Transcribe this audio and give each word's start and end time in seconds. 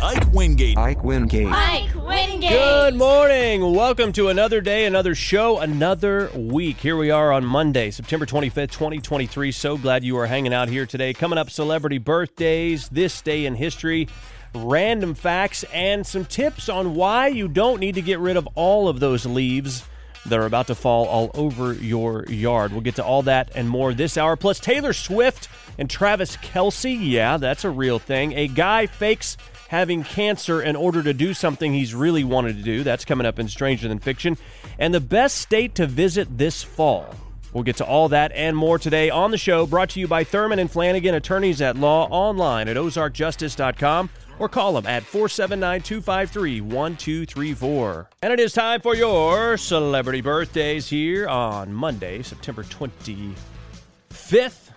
Ike 0.00 0.32
Wingate. 0.32 0.78
Ike 0.78 1.02
Wingate. 1.02 1.48
Ike 1.48 1.92
Wingate. 1.94 2.50
Good 2.50 2.94
morning. 2.94 3.74
Welcome 3.74 4.12
to 4.12 4.28
another 4.28 4.60
day, 4.60 4.86
another 4.86 5.16
show, 5.16 5.58
another 5.58 6.30
week. 6.34 6.76
Here 6.78 6.96
we 6.96 7.10
are 7.10 7.32
on 7.32 7.44
Monday, 7.44 7.90
September 7.90 8.24
25th, 8.24 8.70
2023. 8.70 9.50
So 9.50 9.76
glad 9.76 10.04
you 10.04 10.16
are 10.16 10.26
hanging 10.26 10.54
out 10.54 10.68
here 10.68 10.86
today. 10.86 11.12
Coming 11.12 11.36
up, 11.36 11.50
celebrity 11.50 11.98
birthdays, 11.98 12.88
this 12.90 13.20
day 13.20 13.44
in 13.44 13.56
history, 13.56 14.06
random 14.54 15.14
facts, 15.14 15.64
and 15.72 16.06
some 16.06 16.24
tips 16.24 16.68
on 16.68 16.94
why 16.94 17.28
you 17.28 17.48
don't 17.48 17.80
need 17.80 17.94
to 17.94 18.02
get 18.02 18.18
rid 18.18 18.36
of 18.36 18.48
all 18.54 18.88
of 18.88 19.00
those 19.00 19.26
leaves 19.26 19.84
that 20.26 20.38
are 20.38 20.46
about 20.46 20.66
to 20.66 20.74
fall 20.74 21.06
all 21.06 21.30
over 21.34 21.72
your 21.72 22.24
yard. 22.26 22.72
We'll 22.72 22.80
get 22.80 22.96
to 22.96 23.04
all 23.04 23.22
that 23.22 23.50
and 23.54 23.68
more 23.68 23.94
this 23.94 24.16
hour. 24.16 24.36
Plus, 24.36 24.60
Taylor 24.60 24.92
Swift 24.92 25.48
and 25.78 25.88
Travis 25.88 26.36
Kelce. 26.36 26.98
Yeah, 27.00 27.36
that's 27.36 27.64
a 27.64 27.70
real 27.70 27.98
thing. 27.98 28.32
A 28.32 28.48
guy 28.48 28.86
fakes 28.86 29.36
having 29.68 30.02
cancer 30.02 30.62
in 30.62 30.76
order 30.76 31.02
to 31.02 31.12
do 31.12 31.34
something 31.34 31.72
he's 31.72 31.94
really 31.94 32.24
wanted 32.24 32.56
to 32.56 32.62
do. 32.62 32.82
That's 32.82 33.04
coming 33.04 33.26
up 33.26 33.38
in 33.38 33.48
Stranger 33.48 33.88
Than 33.88 33.98
Fiction. 33.98 34.36
And 34.78 34.94
the 34.94 35.00
best 35.00 35.36
state 35.36 35.74
to 35.76 35.86
visit 35.86 36.38
this 36.38 36.62
fall. 36.62 37.14
We'll 37.52 37.64
get 37.64 37.76
to 37.76 37.86
all 37.86 38.10
that 38.10 38.32
and 38.32 38.56
more 38.56 38.78
today 38.78 39.08
on 39.08 39.30
the 39.30 39.38
show, 39.38 39.66
brought 39.66 39.90
to 39.90 40.00
you 40.00 40.06
by 40.06 40.22
Thurman 40.24 40.58
and 40.58 40.70
Flanagan, 40.70 41.14
attorneys 41.14 41.62
at 41.62 41.76
law, 41.76 42.06
online 42.10 42.68
at 42.68 42.76
ozarkjustice.com 42.76 44.10
or 44.38 44.48
call 44.48 44.74
them 44.74 44.86
at 44.86 45.02
479 45.02 45.82
253 45.82 46.60
1234. 46.60 48.10
And 48.22 48.32
it 48.32 48.40
is 48.40 48.52
time 48.52 48.80
for 48.80 48.94
your 48.94 49.56
celebrity 49.56 50.20
birthdays 50.20 50.88
here 50.88 51.28
on 51.28 51.72
Monday, 51.72 52.22
September 52.22 52.62
25th. 52.64 54.70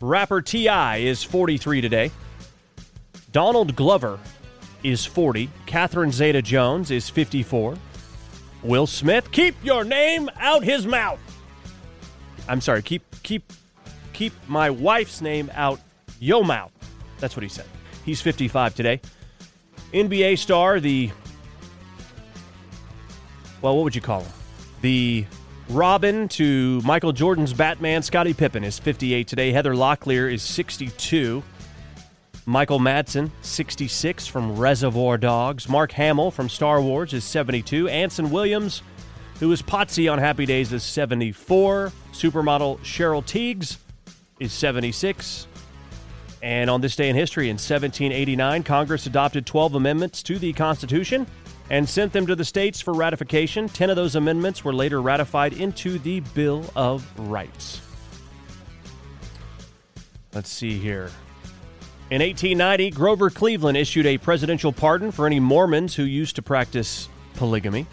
Rapper 0.00 0.42
T.I. 0.42 0.96
is 0.98 1.22
43 1.22 1.80
today. 1.80 2.10
Donald 3.32 3.74
Glover 3.74 4.18
is 4.82 5.06
40. 5.06 5.48
Catherine 5.66 6.12
Zeta 6.12 6.42
Jones 6.42 6.90
is 6.90 7.08
54. 7.08 7.76
Will 8.62 8.86
Smith, 8.86 9.30
keep 9.32 9.54
your 9.62 9.84
name 9.84 10.30
out 10.38 10.62
his 10.62 10.86
mouth. 10.86 11.18
I'm 12.48 12.60
sorry, 12.60 12.82
keep 12.82 13.02
keep 13.22 13.52
keep 14.12 14.32
my 14.46 14.70
wife's 14.70 15.20
name 15.20 15.50
out 15.54 15.80
yo 16.20 16.42
mouth. 16.42 16.72
That's 17.18 17.36
what 17.36 17.42
he 17.42 17.48
said. 17.48 17.66
He's 18.04 18.20
55 18.20 18.74
today. 18.74 19.00
NBA 19.92 20.38
star, 20.38 20.80
the 20.80 21.10
well, 23.62 23.76
what 23.76 23.84
would 23.84 23.94
you 23.94 24.02
call 24.02 24.20
him? 24.20 24.32
The 24.82 25.24
Robin 25.70 26.28
to 26.28 26.82
Michael 26.82 27.12
Jordan's 27.12 27.54
Batman, 27.54 28.02
Scottie 28.02 28.34
Pippen 28.34 28.62
is 28.62 28.78
58 28.78 29.26
today. 29.26 29.52
Heather 29.52 29.72
Locklear 29.72 30.30
is 30.30 30.42
62. 30.42 31.42
Michael 32.44 32.78
Madsen, 32.78 33.30
66 33.40 34.26
from 34.26 34.56
Reservoir 34.56 35.16
Dogs. 35.16 35.66
Mark 35.66 35.92
Hamill 35.92 36.30
from 36.30 36.50
Star 36.50 36.82
Wars 36.82 37.14
is 37.14 37.24
72. 37.24 37.88
Anson 37.88 38.30
Williams, 38.30 38.82
who 39.40 39.50
is 39.50 39.62
Potsy 39.62 40.12
on 40.12 40.18
Happy 40.18 40.44
Days, 40.44 40.70
is 40.70 40.82
74. 40.82 41.90
Supermodel 42.12 42.78
Cheryl 42.80 43.24
Tiegs 43.24 43.78
is 44.40 44.52
76. 44.52 45.46
And 46.44 46.68
on 46.68 46.82
this 46.82 46.94
day 46.94 47.08
in 47.08 47.16
history, 47.16 47.46
in 47.46 47.54
1789, 47.54 48.64
Congress 48.64 49.06
adopted 49.06 49.46
12 49.46 49.76
amendments 49.76 50.22
to 50.24 50.38
the 50.38 50.52
Constitution 50.52 51.26
and 51.70 51.88
sent 51.88 52.12
them 52.12 52.26
to 52.26 52.36
the 52.36 52.44
states 52.44 52.82
for 52.82 52.92
ratification. 52.92 53.66
10 53.66 53.88
of 53.88 53.96
those 53.96 54.14
amendments 54.14 54.62
were 54.62 54.74
later 54.74 55.00
ratified 55.00 55.54
into 55.54 55.98
the 55.98 56.20
Bill 56.20 56.62
of 56.76 57.10
Rights. 57.18 57.80
Let's 60.34 60.50
see 60.50 60.78
here. 60.78 61.10
In 62.10 62.20
1890, 62.20 62.90
Grover 62.90 63.30
Cleveland 63.30 63.78
issued 63.78 64.04
a 64.04 64.18
presidential 64.18 64.70
pardon 64.70 65.12
for 65.12 65.26
any 65.26 65.40
Mormons 65.40 65.94
who 65.94 66.02
used 66.02 66.36
to 66.36 66.42
practice 66.42 67.08
polygamy. 67.36 67.86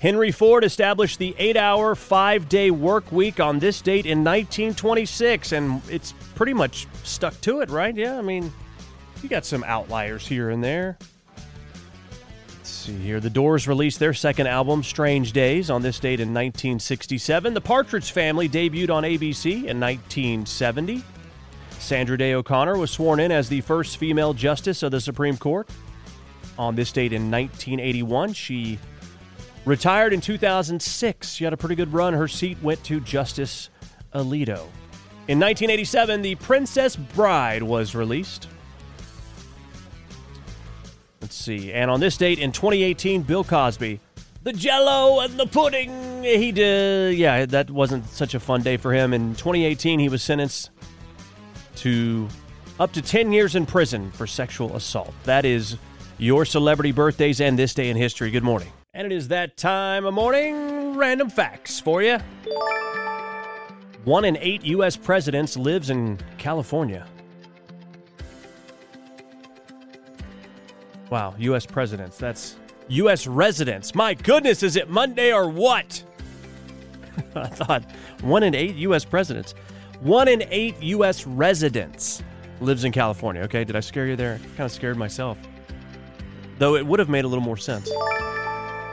Henry 0.00 0.32
Ford 0.32 0.64
established 0.64 1.18
the 1.18 1.34
eight 1.38 1.58
hour, 1.58 1.94
five 1.94 2.48
day 2.48 2.70
work 2.70 3.12
week 3.12 3.38
on 3.38 3.58
this 3.58 3.82
date 3.82 4.06
in 4.06 4.24
1926, 4.24 5.52
and 5.52 5.82
it's 5.90 6.14
pretty 6.34 6.54
much 6.54 6.86
stuck 7.04 7.38
to 7.42 7.60
it, 7.60 7.68
right? 7.68 7.94
Yeah, 7.94 8.16
I 8.16 8.22
mean, 8.22 8.50
you 9.22 9.28
got 9.28 9.44
some 9.44 9.62
outliers 9.64 10.26
here 10.26 10.48
and 10.48 10.64
there. 10.64 10.96
Let's 12.56 12.70
see 12.70 12.96
here. 12.96 13.20
The 13.20 13.28
Doors 13.28 13.68
released 13.68 13.98
their 13.98 14.14
second 14.14 14.46
album, 14.46 14.82
Strange 14.82 15.32
Days, 15.32 15.68
on 15.68 15.82
this 15.82 16.00
date 16.00 16.18
in 16.18 16.28
1967. 16.28 17.52
The 17.52 17.60
Partridge 17.60 18.10
Family 18.10 18.48
debuted 18.48 18.88
on 18.88 19.02
ABC 19.02 19.66
in 19.66 19.78
1970. 19.78 21.04
Sandra 21.78 22.16
Day 22.16 22.32
O'Connor 22.32 22.78
was 22.78 22.90
sworn 22.90 23.20
in 23.20 23.30
as 23.30 23.50
the 23.50 23.60
first 23.60 23.98
female 23.98 24.32
justice 24.32 24.82
of 24.82 24.92
the 24.92 25.00
Supreme 25.00 25.36
Court. 25.36 25.68
On 26.58 26.74
this 26.74 26.90
date 26.90 27.12
in 27.12 27.30
1981, 27.30 28.32
she 28.32 28.78
retired 29.64 30.12
in 30.12 30.20
2006. 30.20 31.28
She 31.32 31.44
had 31.44 31.52
a 31.52 31.56
pretty 31.56 31.74
good 31.74 31.92
run. 31.92 32.14
Her 32.14 32.28
seat 32.28 32.58
went 32.62 32.82
to 32.84 33.00
Justice 33.00 33.70
Alito. 34.14 34.66
In 35.28 35.38
1987, 35.38 36.22
The 36.22 36.34
Princess 36.36 36.96
Bride 36.96 37.62
was 37.62 37.94
released. 37.94 38.48
Let's 41.20 41.36
see. 41.36 41.72
And 41.72 41.90
on 41.90 42.00
this 42.00 42.16
date 42.16 42.38
in 42.38 42.50
2018, 42.50 43.22
Bill 43.22 43.44
Cosby, 43.44 44.00
the 44.42 44.52
jello 44.52 45.20
and 45.20 45.38
the 45.38 45.46
pudding. 45.46 46.24
He 46.24 46.50
did, 46.50 47.16
yeah, 47.16 47.46
that 47.46 47.70
wasn't 47.70 48.08
such 48.08 48.34
a 48.34 48.40
fun 48.40 48.62
day 48.62 48.76
for 48.76 48.92
him. 48.92 49.12
In 49.12 49.34
2018, 49.34 50.00
he 50.00 50.08
was 50.08 50.22
sentenced 50.22 50.70
to 51.76 52.26
up 52.80 52.92
to 52.94 53.02
10 53.02 53.32
years 53.32 53.54
in 53.54 53.66
prison 53.66 54.10
for 54.12 54.26
sexual 54.26 54.74
assault. 54.74 55.12
That 55.24 55.44
is 55.44 55.76
your 56.18 56.44
celebrity 56.44 56.92
birthdays 56.92 57.40
and 57.40 57.58
this 57.58 57.74
day 57.74 57.90
in 57.90 57.96
history. 57.96 58.30
Good 58.30 58.42
morning. 58.42 58.72
And 58.92 59.06
it 59.06 59.14
is 59.14 59.28
that 59.28 59.56
time 59.56 60.04
of 60.04 60.14
morning. 60.14 60.96
Random 60.96 61.30
facts 61.30 61.78
for 61.78 62.02
you. 62.02 62.18
One 64.02 64.24
in 64.24 64.36
eight 64.38 64.64
U.S. 64.64 64.96
presidents 64.96 65.56
lives 65.56 65.90
in 65.90 66.18
California. 66.38 67.06
Wow, 71.08 71.36
U.S. 71.38 71.66
presidents. 71.66 72.18
That's 72.18 72.56
U.S. 72.88 73.28
residents. 73.28 73.94
My 73.94 74.14
goodness, 74.14 74.64
is 74.64 74.74
it 74.74 74.90
Monday 74.90 75.32
or 75.32 75.48
what? 75.48 76.02
I 77.36 77.46
thought 77.46 77.84
one 78.22 78.42
in 78.42 78.56
eight 78.56 78.74
U.S. 78.74 79.04
presidents. 79.04 79.54
One 80.00 80.26
in 80.26 80.42
eight 80.50 80.74
U.S. 80.82 81.28
residents 81.28 82.24
lives 82.60 82.82
in 82.82 82.90
California. 82.90 83.42
Okay, 83.42 83.62
did 83.62 83.76
I 83.76 83.80
scare 83.80 84.08
you 84.08 84.16
there? 84.16 84.38
Kind 84.56 84.60
of 84.62 84.72
scared 84.72 84.96
myself. 84.96 85.38
Though 86.58 86.74
it 86.74 86.84
would 86.84 86.98
have 86.98 87.08
made 87.08 87.24
a 87.24 87.28
little 87.28 87.44
more 87.44 87.56
sense. 87.56 87.88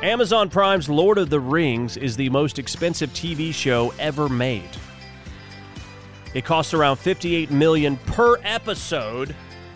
Amazon 0.04 0.50
Prime's 0.50 0.90
Lord 0.90 1.18
of 1.18 1.30
the 1.30 1.40
Rings 1.40 1.98
is 1.98 2.16
the 2.16 2.30
most 2.30 2.60
expensive 2.60 3.10
TV 3.12 3.54
show 3.54 3.94
ever 4.00 4.30
made. 4.30 4.70
It 6.34 6.46
costs 6.46 6.74
around 6.74 6.98
58 6.98 7.50
million 7.50 7.98
per 7.98 8.38
episode. 8.44 9.36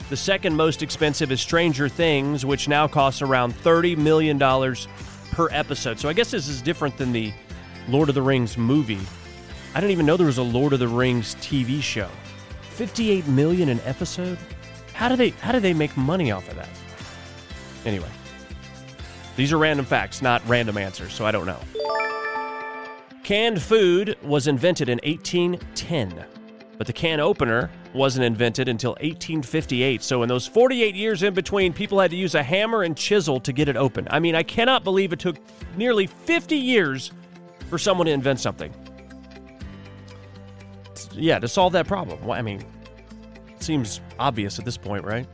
The 0.09 0.18
second 0.18 0.56
most 0.56 0.83
expensive 0.83 1.31
is 1.31 1.41
Stranger 1.41 1.89
Things, 1.89 2.45
which 2.45 2.68
now 2.68 2.88
costs 2.88 3.21
around 3.21 3.56
30 3.56 3.95
million 3.95 4.38
dollars 4.38 4.88
per 5.31 5.50
episode. 5.51 6.00
So 6.00 6.07
I 6.07 6.13
guess 6.13 6.29
this 6.31 6.47
is 6.47 6.62
different 6.62 6.97
than 6.97 7.12
the 7.12 7.33
Lord 7.88 8.09
of 8.09 8.15
the 8.15 8.21
Rings 8.21 8.57
movie 8.57 9.00
I 9.73 9.79
didn't 9.79 9.91
even 9.91 10.06
know 10.06 10.18
there 10.18 10.27
was 10.27 10.38
a 10.38 10.44
Lord 10.44 10.73
of 10.73 10.79
the 10.79 10.88
Rings 10.88 11.35
TV 11.35 11.81
show. 11.81 12.09
58 12.71 13.25
million 13.27 13.69
an 13.69 13.79
episode? 13.85 14.38
How 14.94 15.07
do 15.07 15.15
they 15.15 15.29
how 15.29 15.53
do 15.53 15.62
they 15.62 15.73
make 15.73 15.95
money 15.95 16.31
off 16.31 16.50
of 16.50 16.57
that? 16.57 16.69
Anyway. 17.85 18.09
These 19.42 19.54
are 19.54 19.58
random 19.58 19.88
facts, 19.88 20.22
not 20.22 20.48
random 20.48 20.78
answers, 20.78 21.16
so 21.16 21.26
I 21.26 21.32
don't 21.32 21.48
know. 21.48 21.58
Canned 23.24 23.60
food 23.60 24.16
was 24.22 24.46
invented 24.46 24.88
in 24.88 25.00
1810, 25.04 26.26
but 26.78 26.86
the 26.86 26.94
can 26.94 27.20
opener 27.20 27.72
wasn't 27.92 28.24
invented 28.24 28.70
until 28.70 28.92
1858. 28.92 30.04
So, 30.04 30.22
in 30.22 30.30
those 30.30 30.46
48 30.46 30.94
years 30.94 31.24
in 31.24 31.34
between, 31.34 31.74
people 31.74 32.00
had 32.00 32.12
to 32.12 32.18
use 32.18 32.36
a 32.36 32.44
hammer 32.44 32.84
and 32.84 32.96
chisel 32.96 33.40
to 33.40 33.52
get 33.52 33.68
it 33.68 33.76
open. 33.76 34.08
I 34.12 34.20
mean, 34.20 34.36
I 34.36 34.44
cannot 34.44 34.84
believe 34.84 35.12
it 35.12 35.18
took 35.18 35.38
nearly 35.76 36.06
50 36.06 36.56
years 36.56 37.12
for 37.68 37.80
someone 37.80 38.06
to 38.06 38.14
invent 38.14 38.40
something. 38.40 38.72
Yeah, 41.14 41.40
to 41.40 41.48
solve 41.48 41.74
that 41.74 41.88
problem. 41.88 42.24
Well, 42.24 42.38
I 42.38 42.44
mean, 42.44 42.64
it 43.50 43.64
seems 43.64 44.02
obvious 44.20 44.60
at 44.60 44.66
this 44.66 44.78
point, 44.78 45.04
right? 45.04 45.26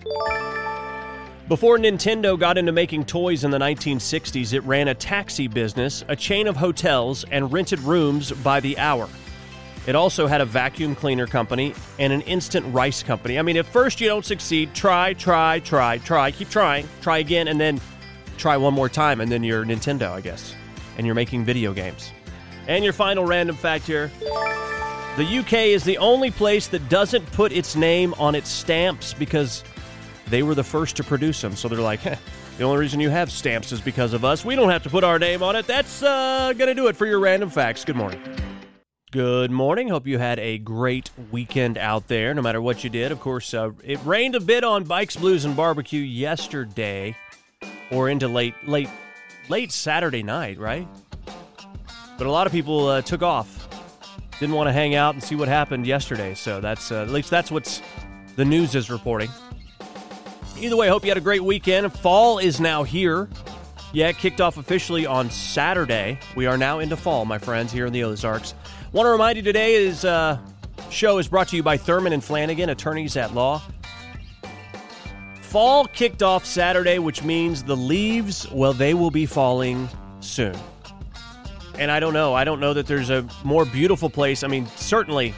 Before 1.47 1.77
Nintendo 1.77 2.37
got 2.37 2.57
into 2.57 2.73
making 2.73 3.05
toys 3.05 3.45
in 3.45 3.51
the 3.51 3.57
1960s, 3.57 4.51
it 4.51 4.59
ran 4.65 4.89
a 4.89 4.93
taxi 4.93 5.47
business, 5.47 6.03
a 6.09 6.15
chain 6.15 6.45
of 6.45 6.57
hotels, 6.57 7.23
and 7.31 7.53
rented 7.53 7.79
rooms 7.79 8.33
by 8.33 8.59
the 8.59 8.77
hour. 8.77 9.07
It 9.85 9.95
also 9.95 10.27
had 10.27 10.41
a 10.41 10.45
vacuum 10.45 10.93
cleaner 10.93 11.25
company 11.25 11.73
and 11.99 12.11
an 12.11 12.19
instant 12.23 12.65
rice 12.73 13.01
company. 13.01 13.39
I 13.39 13.43
mean, 13.43 13.55
if 13.55 13.65
first 13.65 14.01
you 14.01 14.09
don't 14.09 14.25
succeed, 14.25 14.73
try, 14.73 15.13
try, 15.13 15.59
try, 15.59 15.99
try, 15.99 16.31
keep 16.31 16.49
trying, 16.49 16.85
try 16.99 17.19
again, 17.19 17.47
and 17.47 17.57
then 17.57 17.79
try 18.37 18.57
one 18.57 18.73
more 18.73 18.89
time, 18.89 19.21
and 19.21 19.31
then 19.31 19.41
you're 19.41 19.63
Nintendo, 19.63 20.11
I 20.11 20.19
guess. 20.19 20.53
And 20.97 21.05
you're 21.05 21.15
making 21.15 21.45
video 21.45 21.71
games. 21.71 22.11
And 22.67 22.83
your 22.83 22.91
final 22.91 23.25
random 23.25 23.55
fact 23.55 23.87
here 23.87 24.11
the 25.15 25.39
UK 25.39 25.53
is 25.53 25.85
the 25.85 25.97
only 25.97 26.29
place 26.29 26.67
that 26.67 26.89
doesn't 26.89 27.25
put 27.31 27.53
its 27.53 27.75
name 27.77 28.13
on 28.19 28.35
its 28.35 28.49
stamps 28.49 29.13
because 29.13 29.63
they 30.29 30.43
were 30.43 30.55
the 30.55 30.63
first 30.63 30.97
to 30.97 31.03
produce 31.03 31.41
them. 31.41 31.55
So 31.55 31.67
they're 31.67 31.79
like, 31.79 32.01
"Heh, 32.01 32.15
the 32.57 32.63
only 32.63 32.79
reason 32.79 32.99
you 32.99 33.09
have 33.09 33.31
stamps 33.31 33.71
is 33.71 33.81
because 33.81 34.13
of 34.13 34.25
us. 34.25 34.43
We 34.43 34.55
don't 34.55 34.69
have 34.69 34.83
to 34.83 34.89
put 34.89 35.03
our 35.03 35.19
name 35.19 35.43
on 35.43 35.55
it. 35.55 35.67
That's 35.67 36.01
uh, 36.03 36.53
going 36.53 36.69
to 36.69 36.75
do 36.75 36.87
it 36.87 36.95
for 36.95 37.05
your 37.05 37.19
random 37.19 37.49
facts. 37.49 37.85
Good 37.85 37.95
morning. 37.95 38.21
Good 39.11 39.51
morning. 39.51 39.87
Hope 39.87 40.05
you 40.05 40.17
had 40.17 40.37
a 40.39 40.57
great 40.57 41.11
weekend 41.31 41.77
out 41.77 42.09
there, 42.09 42.33
no 42.33 42.41
matter 42.41 42.61
what 42.61 42.83
you 42.83 42.89
did. 42.89 43.11
Of 43.11 43.21
course, 43.21 43.53
uh, 43.53 43.71
it 43.83 44.03
rained 44.03 44.35
a 44.35 44.41
bit 44.41 44.65
on 44.65 44.83
Bikes, 44.83 45.15
Blues, 45.15 45.45
and 45.45 45.55
Barbecue 45.55 46.01
yesterday, 46.01 47.15
or 47.89 48.09
into 48.09 48.27
late, 48.27 48.53
late, 48.67 48.89
late 49.47 49.71
Saturday 49.71 50.23
night, 50.23 50.59
right? 50.59 50.87
But 52.17 52.27
a 52.27 52.31
lot 52.31 52.47
of 52.47 52.51
people 52.51 52.87
uh, 52.87 53.01
took 53.01 53.21
off, 53.23 53.69
didn't 54.39 54.55
want 54.55 54.67
to 54.67 54.73
hang 54.73 54.93
out 54.93 55.13
and 55.13 55.23
see 55.23 55.35
what 55.35 55.47
happened 55.47 55.87
yesterday. 55.87 56.33
So 56.33 56.59
that's 56.59 56.91
uh, 56.91 57.03
at 57.03 57.09
least 57.09 57.29
that's 57.29 57.49
what's 57.49 57.81
the 58.35 58.43
news 58.43 58.75
is 58.75 58.89
reporting. 58.89 59.29
Either 60.59 60.75
way, 60.75 60.87
I 60.87 60.89
hope 60.89 61.03
you 61.03 61.11
had 61.11 61.17
a 61.17 61.21
great 61.21 61.43
weekend. 61.43 61.93
Fall 61.93 62.39
is 62.39 62.59
now 62.59 62.81
here. 62.83 63.29
Yeah, 63.93 64.07
it 64.07 64.17
kicked 64.17 64.41
off 64.41 64.57
officially 64.57 65.05
on 65.05 65.29
Saturday. 65.29 66.19
We 66.35 66.47
are 66.47 66.57
now 66.57 66.79
into 66.79 66.97
fall, 66.97 67.25
my 67.25 67.37
friends, 67.37 67.71
here 67.71 67.85
in 67.85 67.93
the 67.93 68.03
Ozarks. 68.03 68.55
Want 68.91 69.05
to 69.05 69.11
remind 69.11 69.37
you 69.37 69.43
today 69.43 69.75
is 69.75 70.03
uh, 70.03 70.39
show 70.89 71.19
is 71.19 71.27
brought 71.27 71.49
to 71.49 71.55
you 71.55 71.63
by 71.63 71.77
Thurman 71.77 72.11
and 72.11 72.23
Flanagan, 72.23 72.69
attorneys 72.69 73.15
at 73.17 73.35
law. 73.35 73.61
Fall 75.41 75.85
kicked 75.85 76.23
off 76.23 76.43
Saturday, 76.43 76.97
which 76.97 77.23
means 77.23 77.63
the 77.63 77.77
leaves, 77.77 78.49
well, 78.51 78.73
they 78.73 78.95
will 78.95 79.11
be 79.11 79.27
falling 79.27 79.87
soon. 80.21 80.55
And 81.77 81.91
I 81.91 81.99
don't 81.99 82.13
know. 82.13 82.33
I 82.33 82.43
don't 82.43 82.59
know 82.59 82.73
that 82.73 82.87
there's 82.87 83.11
a 83.11 83.27
more 83.43 83.63
beautiful 83.63 84.09
place. 84.09 84.43
I 84.43 84.47
mean, 84.47 84.65
certainly 84.75 85.35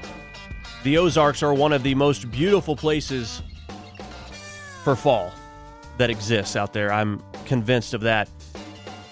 the 0.84 0.98
Ozarks 0.98 1.44
are 1.44 1.54
one 1.54 1.74
of 1.74 1.84
the 1.84 1.94
most 1.94 2.32
beautiful 2.32 2.78
places 2.78 3.42
for 4.84 4.96
fall 4.96 5.32
that 5.98 6.10
exists 6.10 6.56
out 6.56 6.74
there. 6.74 6.92
I'm 6.92 7.22
convinced 7.46 7.94
of 7.94 8.02
that. 8.02 8.30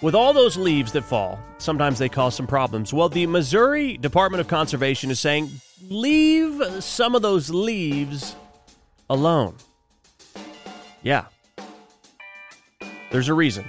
With 0.01 0.15
all 0.15 0.33
those 0.33 0.57
leaves 0.57 0.91
that 0.93 1.03
fall, 1.03 1.39
sometimes 1.57 1.99
they 1.99 2.09
cause 2.09 2.35
some 2.35 2.47
problems. 2.47 2.93
Well, 2.93 3.09
the 3.09 3.27
Missouri 3.27 3.97
Department 3.97 4.41
of 4.41 4.47
Conservation 4.47 5.09
is 5.09 5.19
saying 5.19 5.49
leave 5.89 6.83
some 6.83 7.15
of 7.15 7.21
those 7.21 7.49
leaves 7.49 8.35
alone. 9.09 9.55
Yeah. 11.03 11.25
There's 13.11 13.29
a 13.29 13.33
reason. 13.33 13.65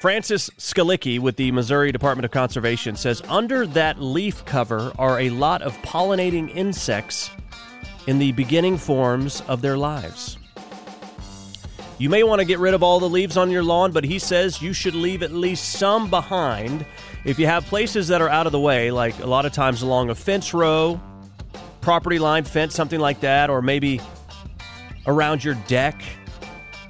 Francis 0.00 0.50
Skalicki 0.58 1.18
with 1.18 1.36
the 1.36 1.50
Missouri 1.52 1.90
Department 1.90 2.24
of 2.24 2.30
Conservation 2.30 2.94
says 2.94 3.22
under 3.28 3.66
that 3.68 4.02
leaf 4.02 4.44
cover 4.44 4.92
are 4.98 5.20
a 5.20 5.30
lot 5.30 5.62
of 5.62 5.76
pollinating 5.78 6.54
insects 6.54 7.30
in 8.06 8.18
the 8.18 8.32
beginning 8.32 8.76
forms 8.76 9.42
of 9.48 9.62
their 9.62 9.78
lives. 9.78 10.36
You 11.96 12.10
may 12.10 12.24
want 12.24 12.40
to 12.40 12.44
get 12.44 12.58
rid 12.58 12.74
of 12.74 12.82
all 12.82 12.98
the 12.98 13.08
leaves 13.08 13.36
on 13.36 13.50
your 13.50 13.62
lawn, 13.62 13.92
but 13.92 14.02
he 14.02 14.18
says 14.18 14.60
you 14.60 14.72
should 14.72 14.96
leave 14.96 15.22
at 15.22 15.30
least 15.30 15.78
some 15.78 16.10
behind. 16.10 16.84
If 17.24 17.38
you 17.38 17.46
have 17.46 17.64
places 17.66 18.08
that 18.08 18.20
are 18.20 18.28
out 18.28 18.46
of 18.46 18.52
the 18.52 18.58
way, 18.58 18.90
like 18.90 19.18
a 19.20 19.26
lot 19.26 19.46
of 19.46 19.52
times 19.52 19.82
along 19.82 20.10
a 20.10 20.14
fence 20.14 20.52
row, 20.52 21.00
property 21.80 22.18
line 22.18 22.42
fence, 22.42 22.74
something 22.74 22.98
like 22.98 23.20
that, 23.20 23.48
or 23.48 23.62
maybe 23.62 24.00
around 25.06 25.44
your 25.44 25.54
deck, 25.68 26.02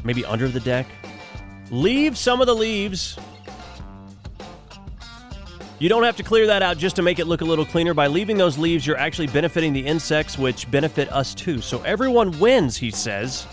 maybe 0.04 0.24
under 0.24 0.48
the 0.48 0.60
deck, 0.60 0.86
leave 1.70 2.16
some 2.16 2.40
of 2.40 2.46
the 2.46 2.54
leaves. 2.54 3.18
You 5.78 5.90
don't 5.90 6.04
have 6.04 6.16
to 6.16 6.22
clear 6.22 6.46
that 6.46 6.62
out 6.62 6.78
just 6.78 6.96
to 6.96 7.02
make 7.02 7.18
it 7.18 7.26
look 7.26 7.42
a 7.42 7.44
little 7.44 7.66
cleaner. 7.66 7.92
By 7.92 8.06
leaving 8.06 8.38
those 8.38 8.56
leaves, 8.56 8.86
you're 8.86 8.96
actually 8.96 9.26
benefiting 9.26 9.74
the 9.74 9.84
insects, 9.84 10.38
which 10.38 10.70
benefit 10.70 11.12
us 11.12 11.34
too. 11.34 11.60
So 11.60 11.82
everyone 11.82 12.38
wins, 12.40 12.78
he 12.78 12.90
says. 12.90 13.46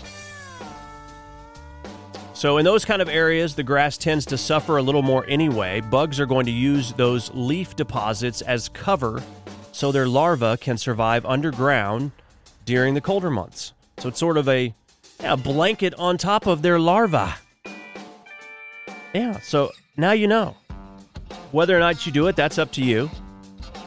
So, 2.42 2.58
in 2.58 2.64
those 2.64 2.84
kind 2.84 3.00
of 3.00 3.08
areas, 3.08 3.54
the 3.54 3.62
grass 3.62 3.96
tends 3.96 4.26
to 4.26 4.36
suffer 4.36 4.76
a 4.76 4.82
little 4.82 5.02
more 5.02 5.24
anyway. 5.28 5.80
Bugs 5.80 6.18
are 6.18 6.26
going 6.26 6.44
to 6.46 6.50
use 6.50 6.92
those 6.94 7.30
leaf 7.34 7.76
deposits 7.76 8.42
as 8.42 8.68
cover 8.68 9.22
so 9.70 9.92
their 9.92 10.08
larvae 10.08 10.56
can 10.56 10.76
survive 10.76 11.24
underground 11.24 12.10
during 12.64 12.94
the 12.94 13.00
colder 13.00 13.30
months. 13.30 13.74
So, 13.98 14.08
it's 14.08 14.18
sort 14.18 14.36
of 14.36 14.48
a, 14.48 14.74
yeah, 15.20 15.36
blanket 15.36 15.94
on 15.94 16.18
top 16.18 16.48
of 16.48 16.62
their 16.62 16.80
larvae. 16.80 17.32
Yeah, 19.14 19.38
so 19.38 19.70
now 19.96 20.10
you 20.10 20.26
know. 20.26 20.56
Whether 21.52 21.76
or 21.76 21.78
not 21.78 22.06
you 22.06 22.10
do 22.10 22.26
it, 22.26 22.34
that's 22.34 22.58
up 22.58 22.72
to 22.72 22.82
you. 22.82 23.08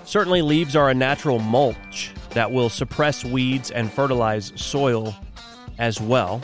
Certainly, 0.05 0.43
leaves 0.43 0.77
are 0.77 0.89
a 0.89 0.93
natural 0.93 1.39
mulch 1.39 2.13
that 2.29 2.49
will 2.49 2.69
suppress 2.69 3.25
weeds 3.25 3.71
and 3.71 3.91
fertilize 3.91 4.53
soil 4.55 5.13
as 5.77 5.99
well. 5.99 6.41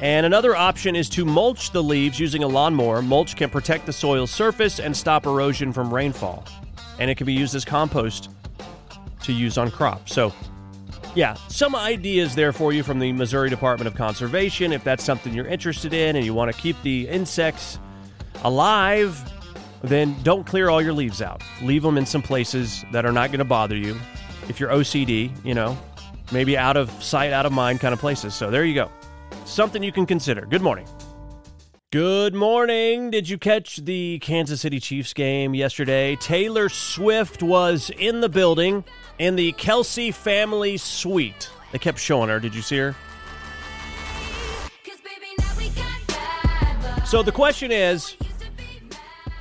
And 0.00 0.24
another 0.24 0.56
option 0.56 0.96
is 0.96 1.10
to 1.10 1.26
mulch 1.26 1.72
the 1.72 1.82
leaves 1.82 2.18
using 2.18 2.42
a 2.42 2.48
lawnmower. 2.48 3.02
Mulch 3.02 3.36
can 3.36 3.50
protect 3.50 3.84
the 3.84 3.92
soil 3.92 4.26
surface 4.26 4.80
and 4.80 4.96
stop 4.96 5.26
erosion 5.26 5.72
from 5.74 5.92
rainfall. 5.92 6.44
And 6.98 7.10
it 7.10 7.16
can 7.16 7.26
be 7.26 7.34
used 7.34 7.54
as 7.54 7.66
compost 7.66 8.30
to 9.22 9.32
use 9.32 9.58
on 9.58 9.70
crops. 9.70 10.14
So, 10.14 10.32
yeah, 11.14 11.34
some 11.48 11.74
ideas 11.74 12.34
there 12.34 12.52
for 12.52 12.72
you 12.72 12.82
from 12.82 12.98
the 12.98 13.12
Missouri 13.12 13.50
Department 13.50 13.88
of 13.88 13.94
Conservation 13.94 14.72
if 14.72 14.82
that's 14.84 15.04
something 15.04 15.34
you're 15.34 15.46
interested 15.46 15.92
in 15.92 16.16
and 16.16 16.24
you 16.24 16.32
want 16.32 16.50
to 16.50 16.58
keep 16.58 16.80
the 16.82 17.06
insects 17.08 17.78
alive, 18.42 19.22
then 19.82 20.16
don't 20.22 20.46
clear 20.46 20.70
all 20.70 20.80
your 20.80 20.94
leaves 20.94 21.20
out. 21.20 21.42
Leave 21.60 21.82
them 21.82 21.98
in 21.98 22.06
some 22.06 22.22
places 22.22 22.86
that 22.92 23.04
are 23.04 23.12
not 23.12 23.30
going 23.30 23.38
to 23.40 23.44
bother 23.44 23.76
you. 23.76 23.98
If 24.48 24.60
you're 24.60 24.70
OCD, 24.70 25.30
you 25.44 25.54
know, 25.54 25.76
maybe 26.32 26.56
out 26.56 26.78
of 26.78 26.90
sight, 27.02 27.34
out 27.34 27.44
of 27.44 27.52
mind 27.52 27.80
kind 27.80 27.92
of 27.92 28.00
places. 28.00 28.34
So 28.34 28.50
there 28.50 28.64
you 28.64 28.74
go 28.74 28.90
something 29.44 29.82
you 29.82 29.92
can 29.92 30.06
consider. 30.06 30.46
Good 30.46 30.62
morning. 30.62 30.86
Good 31.92 32.34
morning. 32.34 33.10
Did 33.10 33.28
you 33.28 33.36
catch 33.36 33.78
the 33.78 34.20
Kansas 34.20 34.60
City 34.60 34.78
Chiefs 34.78 35.12
game 35.12 35.54
yesterday? 35.54 36.14
Taylor 36.16 36.68
Swift 36.68 37.42
was 37.42 37.90
in 37.98 38.20
the 38.20 38.28
building 38.28 38.84
in 39.18 39.34
the 39.34 39.52
Kelce 39.54 40.14
family 40.14 40.76
suite. 40.76 41.50
They 41.72 41.78
kept 41.78 41.98
showing 41.98 42.28
her. 42.28 42.38
Did 42.38 42.54
you 42.54 42.62
see 42.62 42.78
her? 42.78 42.94
So 47.04 47.24
the 47.24 47.32
question 47.32 47.72
is 47.72 48.16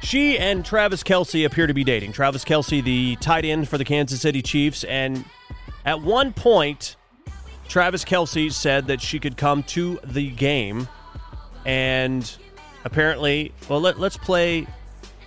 she 0.02 0.40
and 0.40 0.66
Travis 0.66 1.04
Kelce 1.04 1.46
appear 1.46 1.68
to 1.68 1.74
be 1.76 1.84
dating. 1.84 2.14
Travis 2.14 2.44
Kelce, 2.44 2.84
the 2.84 3.16
tight 3.18 3.46
end 3.46 3.70
for 3.70 3.78
the 3.78 3.86
Kansas 3.86 4.22
City 4.22 4.42
Chiefs, 4.42 4.84
and 4.86 5.24
at 5.86 6.02
one 6.02 6.34
point, 6.34 6.96
Travis 7.70 8.04
Kelce 8.04 8.52
said 8.52 8.88
that 8.88 9.00
she 9.00 9.20
could 9.20 9.38
come 9.38 9.64
to 9.64 10.00
the 10.04 10.32
game, 10.32 10.90
and 11.66 12.36
apparently, 12.84 13.54
well, 13.70 13.80
let, 13.80 14.00
let's 14.00 14.18
play. 14.18 14.68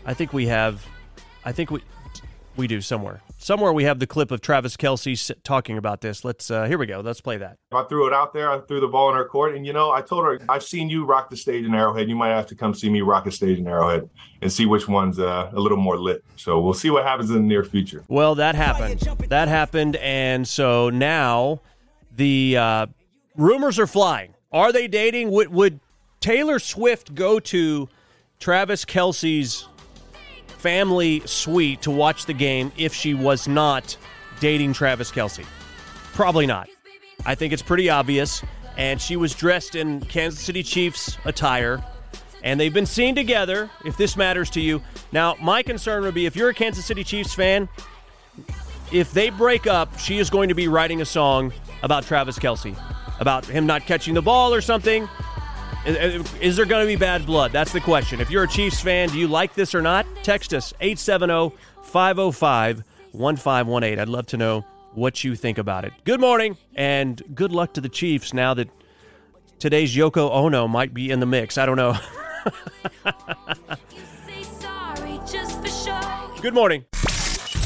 I 0.05 0.13
think 0.13 0.33
we 0.33 0.47
have. 0.49 0.85
I 1.45 1.53
think 1.53 1.71
we 1.71 1.83
we 2.57 2.67
do 2.67 2.83
somewhere 2.83 3.23
somewhere 3.43 3.73
we 3.73 3.85
have 3.85 3.99
the 3.99 4.07
clip 4.07 4.31
of 4.31 4.41
Travis 4.41 4.77
Kelce 4.77 5.33
talking 5.43 5.77
about 5.77 6.01
this. 6.01 6.25
Let's 6.25 6.51
uh, 6.51 6.65
here 6.65 6.79
we 6.79 6.87
go. 6.87 7.01
Let's 7.01 7.21
play 7.21 7.37
that. 7.39 7.59
I 7.73 7.83
threw 7.85 8.07
it 8.07 8.13
out 8.13 8.33
there. 8.33 8.51
I 8.51 8.61
threw 8.61 8.81
the 8.81 8.89
ball 8.89 9.11
in 9.11 9.17
her 9.17 9.25
court, 9.25 9.55
and 9.55 9.67
you 9.67 9.73
know, 9.73 9.91
I 9.91 10.01
told 10.01 10.25
her, 10.25 10.39
"I've 10.49 10.63
seen 10.63 10.89
you 10.89 11.05
rock 11.05 11.31
the 11.31 11.37
stage 11.37 11.65
in 11.65 11.75
Arrowhead. 11.75 12.09
You 12.09 12.17
might 12.17 12.31
have 12.31 12.47
to 12.47 12.55
come 12.55 12.75
see 12.75 12.89
me 12.89 13.01
rock 13.01 13.27
a 13.27 13.31
stage 13.31 13.59
in 13.59 13.67
Arrowhead 13.67 14.09
and 14.41 14.53
see 14.53 14.67
which 14.67 14.89
one's 14.89 15.19
uh, 15.19 15.51
a 15.53 15.61
little 15.61 15.79
more 15.79 15.99
lit." 15.99 16.25
So 16.37 16.61
we'll 16.61 16.75
see 16.75 16.91
what 16.91 17.05
happens 17.05 17.31
in 17.31 17.37
the 17.37 17.43
near 17.43 17.65
future. 17.65 18.05
Well, 18.09 18.35
that 18.37 18.55
happened. 18.55 19.01
That 19.29 19.49
happened, 19.49 19.97
and 19.97 20.47
so 20.47 20.91
now 20.91 21.61
the 22.16 22.57
uh, 22.57 22.87
rumors 23.37 23.78
are 23.78 23.87
flying. 23.87 24.35
Are 24.52 24.73
they 24.73 24.88
dating? 24.88 25.31
Would, 25.31 25.49
would 25.49 25.81
Taylor 26.21 26.59
Swift 26.59 27.14
go 27.14 27.40
to 27.40 27.88
Travis 28.38 28.85
Kelce's 28.85 29.66
family 30.47 31.23
suite 31.25 31.83
to 31.83 31.90
watch 31.90 32.26
the 32.26 32.35
game 32.35 32.71
if 32.76 32.95
she 32.95 33.14
was 33.14 33.49
not 33.49 33.97
dating 34.40 34.75
Travis 34.75 35.11
Kelce? 35.11 35.45
Probably 36.12 36.47
not. 36.47 36.69
I 37.25 37.35
think 37.35 37.52
it's 37.52 37.62
pretty 37.62 37.88
obvious. 37.88 38.42
And 38.76 39.00
she 39.00 39.16
was 39.16 39.35
dressed 39.35 39.75
in 39.75 40.00
Kansas 40.00 40.40
City 40.40 40.62
Chiefs 40.62 41.19
attire. 41.25 41.85
And 42.42 42.59
they've 42.59 42.73
been 42.73 42.87
seen 42.87 43.14
together, 43.14 43.71
if 43.85 43.97
this 43.97 44.16
matters 44.16 44.50
to 44.50 44.61
you. 44.61 44.83
Now, 45.12 45.37
my 45.40 45.62
concern 45.62 46.02
would 46.02 46.14
be 46.14 46.26
if 46.26 46.35
you're 46.35 46.49
a 46.49 46.54
Kansas 46.54 46.85
City 46.85 47.04
Chiefs 47.04 47.35
fan, 47.35 47.69
if 48.90 49.12
they 49.12 49.31
break 49.31 49.66
up, 49.66 49.99
she 49.99 50.19
is 50.19 50.28
going 50.28 50.49
to 50.49 50.54
be 50.54 50.69
writing 50.69 51.00
a 51.00 51.04
song 51.04 51.52
about 51.83 52.05
Travis 52.05 52.39
Kelce, 52.39 52.77
about 53.21 53.45
him 53.45 53.67
not 53.67 53.83
catching 53.83 54.15
the 54.15 54.23
ball 54.23 54.55
or 54.55 54.61
something. 54.61 55.09
Is, 55.85 56.33
is 56.41 56.57
there 56.57 56.65
going 56.65 56.83
to 56.83 56.87
be 56.87 56.97
bad 56.97 57.27
blood? 57.27 57.53
That's 57.53 57.73
the 57.73 57.81
question. 57.81 58.21
If 58.21 58.31
you're 58.31 58.45
a 58.45 58.49
Chiefs 58.49 58.81
fan, 58.81 59.09
do 59.09 59.19
you 59.19 59.27
like 59.27 59.55
this 59.55 59.75
or 59.75 59.83
not? 59.83 60.07
Text 60.23 60.55
us 60.55 60.73
870 60.81 61.57
505 61.83 62.85
1518. 63.12 63.99
I'd 63.99 64.09
love 64.09 64.27
to 64.27 64.37
know 64.37 64.65
what 64.95 65.25
you 65.25 65.35
think 65.35 65.59
about 65.59 65.85
it. 65.85 65.93
Good 66.05 66.21
morning 66.21 66.57
and 66.75 67.21
good 67.35 67.53
luck 67.53 67.75
to 67.75 67.81
the 67.81 67.89
Chiefs 67.89 68.33
now 68.33 68.55
that 68.55 68.69
today's 69.59 69.95
Yoko 69.95 70.31
Ono 70.31 70.69
might 70.69 70.95
be 70.95 71.11
in 71.11 71.21
the 71.21 71.27
mix. 71.27 71.59
I 71.59 71.67
don't 71.67 71.77
know. 71.77 71.97
Good 76.41 76.55
morning. 76.55 76.85